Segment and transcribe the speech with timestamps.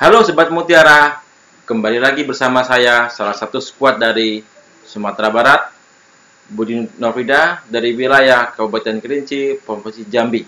[0.00, 1.20] Halo Sobat Mutiara,
[1.68, 4.40] kembali lagi bersama saya, salah satu skuad dari
[4.80, 5.76] Sumatera Barat,
[6.48, 10.40] Budi Novida dari wilayah Kabupaten Kerinci, Provinsi Jambi.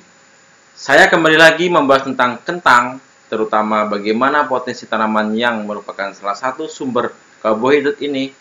[0.73, 2.97] Saya kembali lagi membahas tentang kentang,
[3.29, 7.13] terutama bagaimana potensi tanaman yang merupakan salah satu sumber
[7.45, 8.33] karbohidrat ini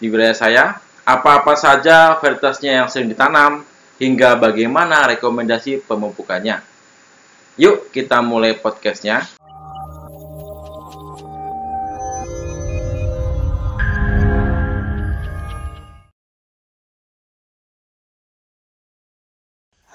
[0.00, 3.60] di wilayah saya, apa-apa saja varietasnya yang sering ditanam,
[4.00, 6.64] hingga bagaimana rekomendasi pemupukannya.
[7.60, 9.35] Yuk kita mulai podcastnya.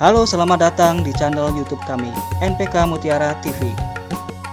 [0.01, 2.09] Halo, selamat datang di channel YouTube kami,
[2.41, 3.69] NPK Mutiara TV.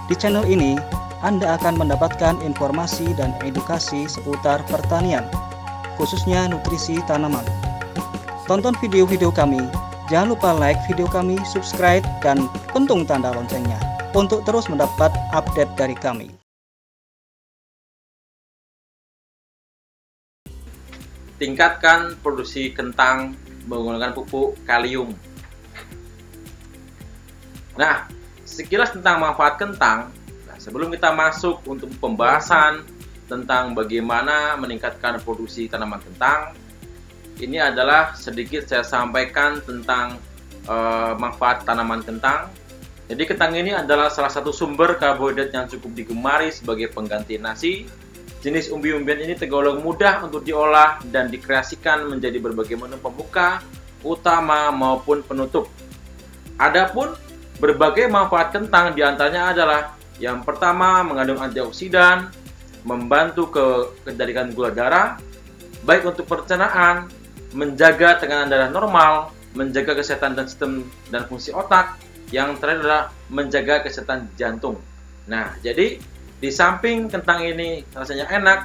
[0.05, 0.77] Di channel ini,
[1.25, 5.25] Anda akan mendapatkan informasi dan edukasi seputar pertanian,
[5.97, 7.41] khususnya nutrisi tanaman.
[8.45, 9.57] Tonton video-video kami,
[10.05, 13.81] jangan lupa like video kami, subscribe, dan pentung tanda loncengnya
[14.13, 16.29] untuk terus mendapat update dari kami.
[21.41, 23.33] Tingkatkan produksi kentang
[23.65, 25.17] menggunakan pupuk kalium
[27.79, 28.11] Nah,
[28.43, 30.11] sekilas tentang manfaat kentang.
[30.43, 32.83] Nah, sebelum kita masuk untuk pembahasan
[33.31, 36.59] tentang bagaimana meningkatkan produksi tanaman kentang,
[37.39, 40.19] ini adalah sedikit saya sampaikan tentang
[40.67, 42.51] uh, manfaat tanaman kentang.
[43.07, 47.87] Jadi kentang ini adalah salah satu sumber karbohidrat yang cukup digemari sebagai pengganti nasi.
[48.43, 53.63] Jenis umbi-umbian ini tergolong mudah untuk diolah dan dikreasikan menjadi berbagai menu pembuka,
[54.03, 55.71] utama maupun penutup.
[56.59, 57.15] Adapun
[57.59, 59.81] Berbagai manfaat kentang di antaranya adalah
[60.15, 62.31] yang pertama mengandung antioksidan,
[62.87, 63.65] membantu ke
[64.07, 65.19] kendalikan gula darah,
[65.83, 67.11] baik untuk pencernaan,
[67.51, 71.99] menjaga tekanan darah normal, menjaga kesehatan dan sistem dan fungsi otak,
[72.31, 74.79] yang terakhir adalah menjaga kesehatan jantung.
[75.27, 75.99] Nah, jadi
[76.39, 78.59] di samping kentang ini rasanya enak,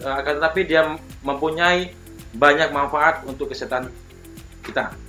[0.00, 0.88] eh, akan tetapi dia
[1.20, 1.92] mempunyai
[2.32, 3.92] banyak manfaat untuk kesehatan
[4.64, 5.01] kita.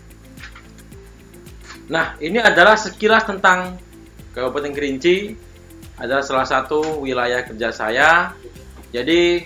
[1.91, 3.75] Nah, ini adalah sekilas tentang
[4.31, 5.35] Kabupaten Kerinci.
[5.99, 8.31] Adalah salah satu wilayah kerja saya.
[8.95, 9.43] Jadi,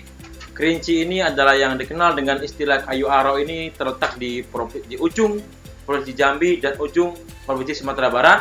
[0.54, 4.42] Kerinci ini adalah yang dikenal dengan istilah kayu aro ini terletak di,
[4.90, 5.38] di ujung
[5.86, 7.14] Provinsi Jambi dan ujung
[7.46, 8.40] Provinsi Sumatera Barat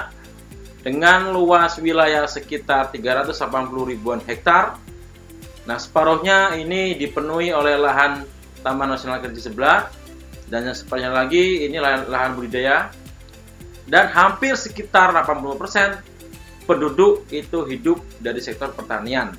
[0.81, 3.37] dengan luas wilayah sekitar 380
[3.93, 4.81] ribuan hektar.
[5.69, 8.25] Nah, separuhnya ini dipenuhi oleh lahan
[8.65, 9.85] Taman Nasional Kerinci sebelah
[10.49, 12.89] dan yang separuhnya lagi ini lahan, lahan budidaya
[13.87, 16.03] dan hampir sekitar 80%
[16.67, 19.31] penduduk itu hidup dari sektor pertanian.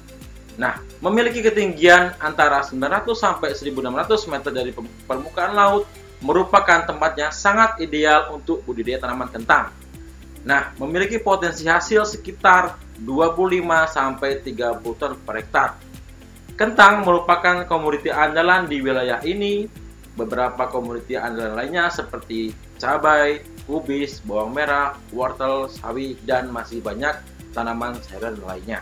[0.58, 4.72] Nah, memiliki ketinggian antara 900 sampai 1600 meter dari
[5.06, 5.86] permukaan laut
[6.18, 9.70] merupakan tempatnya sangat ideal untuk budidaya tanaman kentang.
[10.42, 15.70] Nah, memiliki potensi hasil sekitar 25 sampai 30 ton per hektar.
[16.58, 19.70] Kentang merupakan komoditi andalan di wilayah ini.
[20.18, 27.12] Beberapa komoditi andalan lainnya seperti cabai, kubis, bawang merah, wortel, sawi, dan masih banyak
[27.52, 28.80] tanaman sayuran lainnya.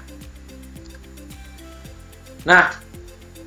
[2.46, 2.70] Nah,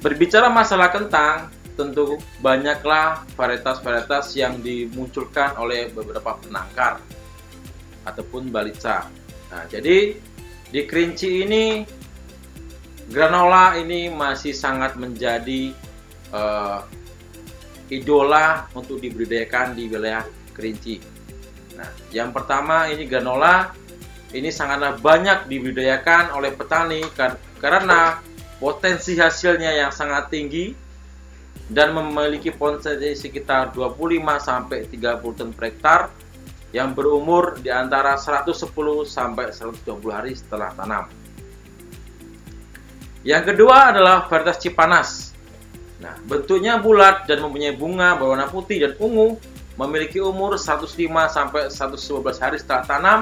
[0.04, 1.48] berbicara masalah kentang,
[1.80, 7.00] tentu banyaklah varietas-varietas yang dimunculkan oleh beberapa penangkar
[8.04, 9.08] ataupun balitsa.
[9.48, 10.20] Nah, jadi
[10.70, 11.88] di kerinci ini
[13.08, 15.72] granola ini masih sangat menjadi
[16.36, 16.84] uh,
[17.90, 20.28] idola untuk dibudidayakan di wilayah
[20.60, 21.00] kerinci.
[21.80, 23.72] Nah, yang pertama ini granola
[24.36, 27.02] ini sangatlah banyak dibudidayakan oleh petani
[27.64, 28.20] karena
[28.60, 30.76] potensi hasilnya yang sangat tinggi
[31.72, 36.02] dan memiliki potensi sekitar 25 sampai 30 ton per hektar
[36.70, 38.54] yang berumur di antara 110
[39.08, 41.06] sampai 120 hari setelah tanam.
[43.26, 45.10] Yang kedua adalah varietas cipanas.
[46.00, 49.36] Nah, bentuknya bulat dan mempunyai bunga berwarna putih dan ungu
[49.80, 50.92] memiliki umur 105
[51.32, 53.20] sampai 112 hari setelah tanam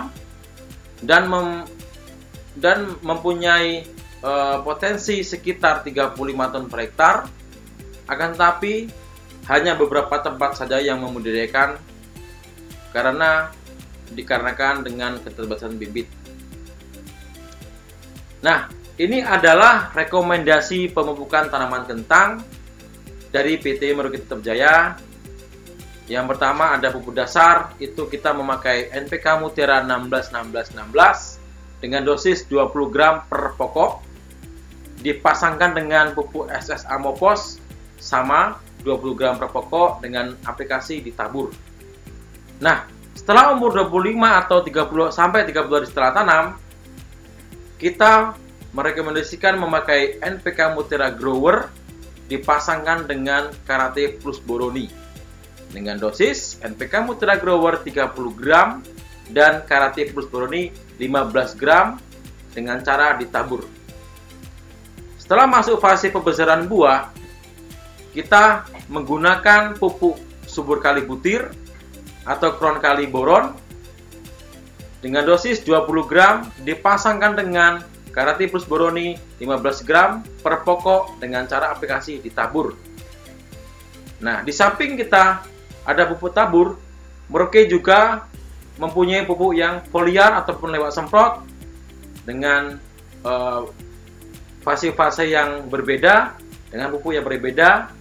[1.05, 1.69] dan mem,
[2.57, 3.85] dan mempunyai
[4.17, 4.31] e,
[4.65, 6.17] potensi sekitar 35
[6.49, 7.15] ton per hektar.
[8.09, 8.89] Akan tetapi
[9.53, 11.77] hanya beberapa tempat saja yang membudidayakan
[12.89, 13.53] karena
[14.09, 16.09] dikarenakan dengan keterbatasan bibit.
[18.41, 18.65] Nah,
[18.97, 22.41] ini adalah rekomendasi pemupukan tanaman kentang
[23.29, 24.97] dari PT Merukit Jaya
[26.07, 33.27] yang pertama ada pupuk dasar, itu kita memakai NPK Mutiara 161616 dengan dosis 20 gram
[33.27, 34.07] per pokok.
[35.03, 37.59] Dipasangkan dengan pupuk SS Amopos
[37.99, 38.55] sama
[38.87, 41.51] 20 gram per pokok dengan aplikasi ditabur.
[42.63, 46.45] Nah, setelah umur 25 atau 30 sampai 30 hari setelah tanam,
[47.75, 48.31] kita
[48.71, 51.67] merekomendasikan memakai NPK Mutiara Grower
[52.31, 55.06] dipasangkan dengan Karate Plus Boroni.
[55.71, 58.79] Dengan dosis NPK Mutiara Grower 30 gram
[59.31, 61.99] dan Karate Plus Boroni 15 gram
[62.55, 63.67] dengan cara ditabur.
[65.19, 67.11] Setelah masuk fase pembesaran buah,
[68.15, 70.17] kita menggunakan pupuk
[70.47, 71.51] subur kali butir
[72.23, 73.51] atau kron kali boron
[75.03, 77.71] dengan dosis 20 gram dipasangkan dengan
[78.09, 82.73] Karate Plus Boroni 15 gram per pokok dengan cara aplikasi ditabur.
[84.25, 85.45] Nah, di samping kita
[85.87, 86.75] ada pupuk tabur,
[87.31, 88.27] Merauke juga
[88.75, 91.43] mempunyai pupuk yang foliar ataupun lewat semprot
[92.27, 92.75] dengan
[93.23, 93.67] uh,
[94.67, 96.35] fase-fase yang berbeda
[96.67, 97.91] dengan pupuk yang berbeda.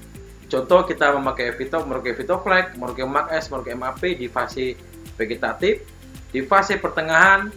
[0.47, 4.79] Contoh kita memakai Evito, Merauke Vitoflex, Merauke Max S, Merauke MAP di fase
[5.19, 5.83] vegetatif.
[6.31, 7.51] Di fase pertengahan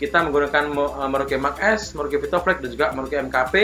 [0.00, 3.54] kita menggunakan eh, Merauke Max S, Merauke Vitoflex dan juga Merauke MKP.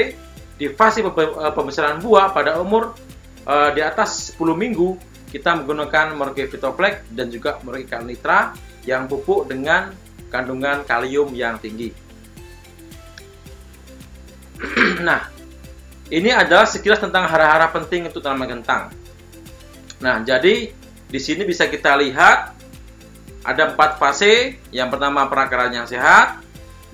[0.60, 2.92] Di fase eh, pembesaran buah pada umur
[3.48, 8.56] uh, di atas 10 minggu kita menggunakan Merauke Vitoflex dan juga Merauke Kalnitra
[8.88, 9.92] yang pupuk dengan
[10.32, 11.92] kandungan kalium yang tinggi.
[15.06, 15.28] nah,
[16.08, 18.88] ini adalah sekilas tentang hara-hara penting untuk tanaman kentang.
[20.00, 20.72] Nah, jadi
[21.08, 22.56] di sini bisa kita lihat
[23.44, 24.56] ada empat fase.
[24.72, 26.40] Yang pertama perakaran yang sehat,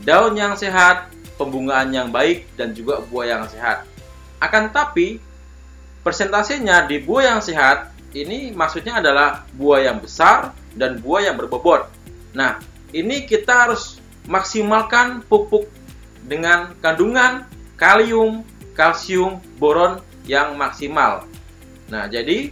[0.02, 3.86] daun yang sehat, pembungaan yang baik, dan juga buah yang sehat.
[4.42, 5.22] Akan tapi
[6.02, 11.90] persentasenya di buah yang sehat ini maksudnya adalah buah yang besar dan buah yang berbobot.
[12.32, 12.62] Nah,
[12.94, 13.98] ini kita harus
[14.30, 15.66] maksimalkan pupuk
[16.24, 17.44] dengan kandungan
[17.74, 21.26] kalium, kalsium, boron yang maksimal.
[21.90, 22.48] Nah, jadi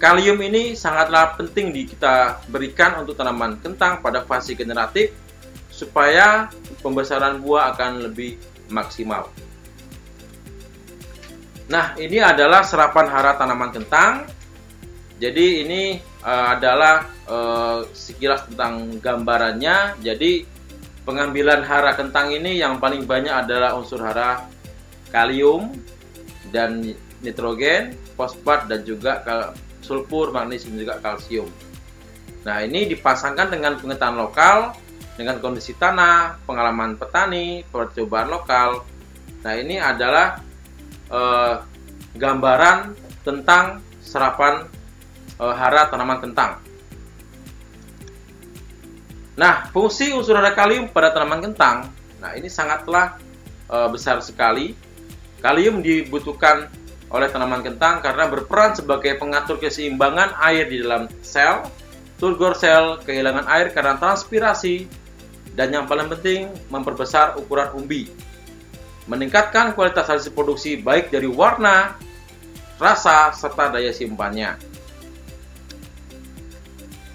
[0.00, 5.14] kalium ini sangatlah penting di kita berikan untuk tanaman kentang pada fase generatif
[5.70, 6.50] supaya
[6.82, 8.40] pembesaran buah akan lebih
[8.72, 9.30] maksimal.
[11.70, 14.26] Nah, ini adalah serapan hara tanaman kentang.
[15.22, 20.02] Jadi ini uh, adalah uh, sekilas tentang gambarannya.
[20.02, 20.42] Jadi
[21.06, 24.50] pengambilan hara kentang ini yang paling banyak adalah unsur hara
[25.14, 25.70] kalium
[26.50, 26.90] dan
[27.22, 29.22] nitrogen, fosfat dan juga
[29.78, 31.46] sulfur, magnesium juga kalsium.
[32.42, 34.56] Nah, ini dipasangkan dengan pengetahuan lokal
[35.14, 38.82] dengan kondisi tanah, pengalaman petani, percobaan lokal.
[39.46, 40.42] Nah, ini adalah
[41.06, 41.54] eh,
[42.18, 44.66] gambaran tentang serapan
[45.40, 46.60] eh, hara tanaman kentang.
[49.32, 51.88] Nah, fungsi unsur hara kalium pada tanaman kentang,
[52.20, 53.16] nah ini sangatlah
[53.64, 54.76] e, besar sekali.
[55.40, 56.68] Kalium dibutuhkan
[57.08, 61.64] oleh tanaman kentang karena berperan sebagai pengatur keseimbangan air di dalam sel.
[62.20, 64.86] Turgor sel kehilangan air karena transpirasi
[65.58, 68.06] dan yang paling penting memperbesar ukuran umbi.
[69.10, 71.98] Meningkatkan kualitas hasil produksi baik dari warna,
[72.78, 74.71] rasa, serta daya simpannya.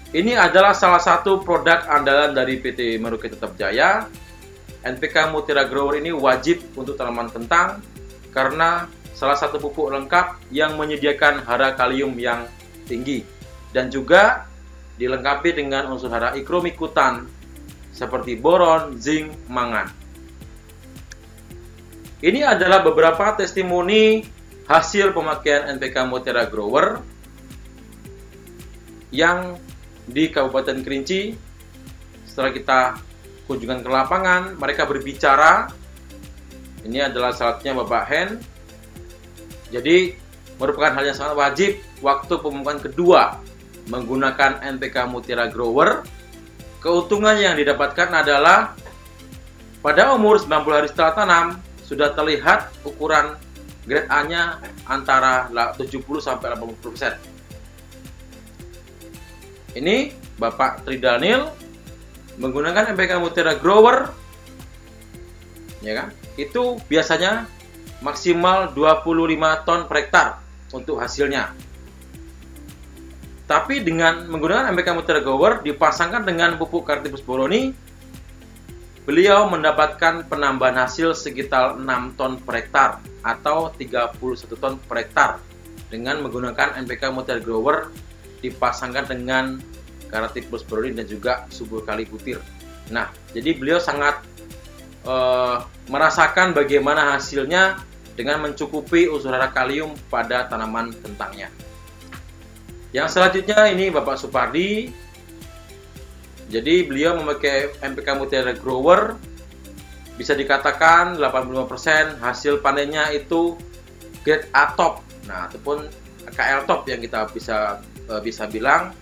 [0.08, 4.08] Ini adalah salah satu produk andalan dari PT Merauke Tetap Jaya.
[4.80, 7.84] NPK Mutiara Grower ini wajib untuk tanaman kentang
[8.32, 12.48] karena salah satu pupuk lengkap yang menyediakan hara kalium yang
[12.88, 13.20] tinggi
[13.76, 14.48] dan juga
[14.96, 17.28] dilengkapi dengan unsur hara ikromikutan
[17.92, 19.92] seperti boron, zinc, mangan.
[22.24, 24.24] Ini adalah beberapa testimoni
[24.64, 27.04] hasil pemakaian NPK Mutiara Grower
[29.12, 29.67] yang
[30.08, 31.36] di Kabupaten Kerinci.
[32.24, 32.80] Setelah kita
[33.44, 35.68] kunjungan ke lapangan, mereka berbicara.
[36.84, 38.28] Ini adalah saatnya Bapak Hen.
[39.68, 40.16] Jadi
[40.56, 43.36] merupakan hal yang sangat wajib waktu pemupukan kedua
[43.88, 46.04] menggunakan NPK Mutiara Grower.
[46.78, 48.72] Keuntungan yang didapatkan adalah
[49.82, 51.46] pada umur 90 hari setelah tanam
[51.82, 53.34] sudah terlihat ukuran
[53.88, 57.37] grade A-nya antara 70 sampai 80 persen.
[59.78, 60.10] Ini
[60.42, 61.54] Bapak Tridaniel
[62.42, 64.10] menggunakan MPK Mutiara Grower
[65.78, 66.08] ya kan?
[66.34, 67.46] Itu biasanya
[68.02, 70.28] maksimal 25 ton per hektar
[70.74, 71.54] untuk hasilnya.
[73.46, 77.72] Tapi dengan menggunakan MPK Mutiara Grower dipasangkan dengan pupuk Cartibus boroni,
[79.08, 82.90] beliau mendapatkan penambahan hasil sekitar 6 ton per hektar
[83.24, 84.18] atau 31
[84.58, 85.30] ton per hektar
[85.88, 87.88] dengan menggunakan MPK Mutiara Grower
[88.40, 89.44] dipasangkan dengan
[90.08, 92.40] Karatipus Brodin dan juga subur kali butir.
[92.88, 94.24] Nah, jadi beliau sangat
[95.04, 95.60] uh,
[95.92, 97.76] merasakan bagaimana hasilnya
[98.16, 101.52] dengan mencukupi unsur hara kalium pada tanaman kentangnya.
[102.90, 104.90] Yang selanjutnya ini Bapak Supardi.
[106.48, 109.20] Jadi beliau memakai MPK Mutiara Grower
[110.16, 113.54] bisa dikatakan 85% hasil panennya itu
[114.24, 115.04] grade A top.
[115.28, 115.86] Nah, ataupun
[116.32, 118.96] KL top yang kita bisa e, bisa bilang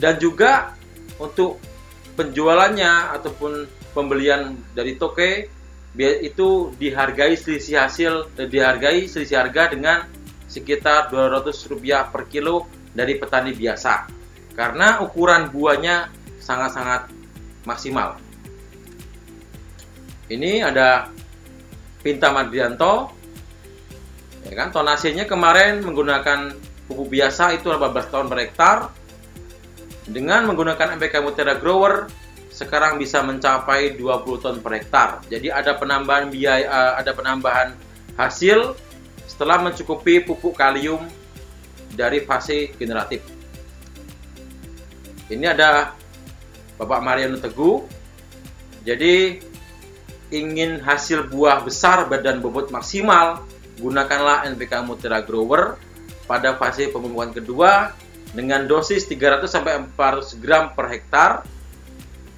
[0.00, 0.72] dan juga
[1.20, 1.60] untuk
[2.16, 5.52] penjualannya ataupun pembelian dari toke
[5.98, 6.48] itu
[6.80, 10.08] dihargai selisih hasil e, dihargai selisih harga dengan
[10.48, 12.64] sekitar 200 rupiah per kilo
[12.96, 14.08] dari petani biasa
[14.58, 16.10] karena ukuran buahnya
[16.42, 17.12] sangat-sangat
[17.68, 18.16] maksimal.
[20.32, 21.12] Ini ada
[22.00, 23.12] Pinta Madrianto.
[24.48, 26.56] Ya kan, tonasinya kemarin menggunakan
[26.88, 28.78] pupuk biasa itu 18 ton per hektar.
[30.08, 32.08] Dengan menggunakan MPK Mutiara Grower
[32.48, 35.20] sekarang bisa mencapai 20 ton per hektar.
[35.28, 37.76] Jadi ada penambahan biaya eh, ada penambahan
[38.16, 38.72] hasil
[39.28, 41.04] setelah mencukupi pupuk kalium
[41.92, 43.20] dari fase generatif.
[45.28, 45.92] Ini ada
[46.80, 47.84] Bapak Mariano Teguh.
[48.88, 49.44] Jadi
[50.32, 53.44] ingin hasil buah besar badan bobot maksimal,
[53.76, 55.76] gunakanlah NPK Mutiara Grower
[56.28, 57.96] pada fase pemupukan kedua
[58.36, 61.30] dengan dosis 300 sampai 400 gram per hektar.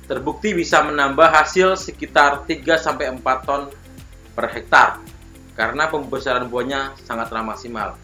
[0.06, 3.70] Terbukti bisa menambah hasil sekitar 3 sampai 4 ton
[4.34, 4.98] per hektar
[5.54, 7.94] karena pembesaran buahnya sangatlah maksimal.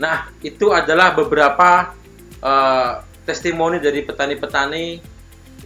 [0.00, 1.92] Nah, itu adalah beberapa
[2.40, 5.00] uh, testimoni dari petani-petani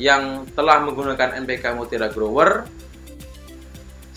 [0.03, 2.67] yang telah menggunakan NPK Mutiara Grower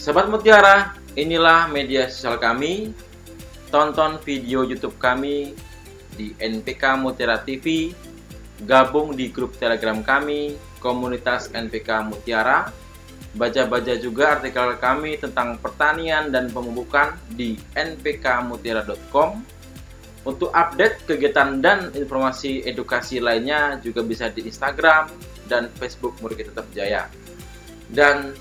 [0.08, 2.96] Sobat Mutiara, inilah media sosial kami.
[3.68, 5.52] Tonton video YouTube kami
[6.16, 7.92] di NPK Mutiara TV.
[8.58, 12.74] Gabung di grup Telegram kami, komunitas NPK Mutiara.
[13.38, 19.46] Baca-baca juga artikel kami tentang pertanian dan pemupukan di npkmutiara.com.
[20.26, 25.08] Untuk update kegiatan dan informasi edukasi lainnya juga bisa di Instagram
[25.46, 27.08] dan Facebook Murid Tetap Jaya.
[27.88, 28.36] Dan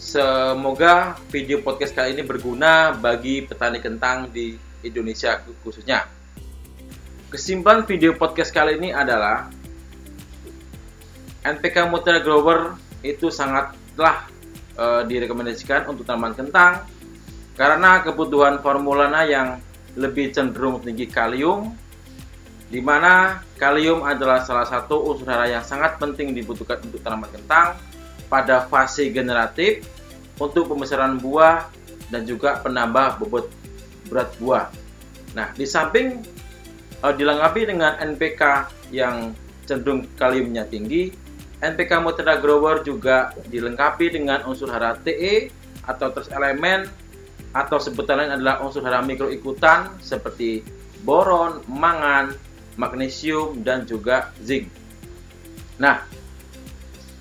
[0.00, 6.08] Semoga video podcast kali ini berguna bagi petani kentang di Indonesia khususnya.
[7.28, 9.52] Kesimpulan video podcast kali ini adalah
[11.44, 14.24] NPK Mutiara Grower itu sangatlah
[14.72, 16.80] e, direkomendasikan untuk tanaman kentang
[17.60, 19.60] karena kebutuhan formulana yang
[20.00, 21.76] lebih cenderung tinggi kalium
[22.72, 27.76] di mana kalium adalah salah satu unsur hara yang sangat penting dibutuhkan untuk tanaman kentang
[28.30, 29.84] pada fase generatif
[30.38, 31.66] untuk pembesaran buah
[32.08, 33.50] dan juga penambah bobot
[34.08, 34.66] berat buah.
[35.34, 36.22] Nah, di samping
[37.02, 39.34] uh, dilengkapi dengan NPK yang
[39.66, 41.10] cenderung kaliumnya tinggi,
[41.60, 45.52] NPK Mutiara Grower juga dilengkapi dengan unsur hara Te
[45.84, 46.88] atau terus elemen
[47.50, 50.62] atau lain adalah unsur hara mikroikutan seperti
[51.02, 52.32] boron, mangan,
[52.78, 54.70] magnesium dan juga zinc.
[55.80, 56.04] Nah,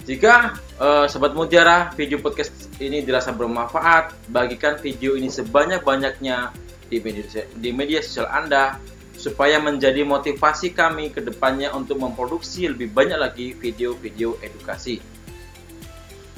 [0.09, 2.49] jika uh, Sobat Mutiara video podcast
[2.81, 6.49] ini dirasa bermanfaat, bagikan video ini sebanyak-banyaknya
[6.89, 8.81] di media, di media sosial Anda
[9.13, 14.97] supaya menjadi motivasi kami ke depannya untuk memproduksi lebih banyak lagi video-video edukasi.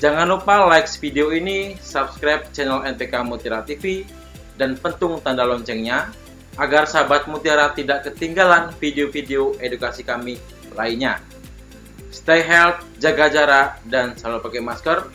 [0.03, 4.03] Jangan lupa like video ini, subscribe channel NPK Mutiara TV,
[4.59, 6.11] dan pentung tanda loncengnya
[6.59, 10.35] agar sahabat Mutiara tidak ketinggalan video-video edukasi kami
[10.75, 11.23] lainnya.
[12.11, 15.07] Stay health, jaga jarak, dan selalu pakai masker.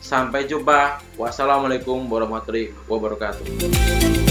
[0.00, 1.04] Sampai jumpa.
[1.20, 4.27] Wassalamualaikum warahmatullahi wabarakatuh.